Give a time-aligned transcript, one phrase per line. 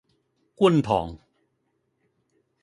[0.55, 1.19] 觀塘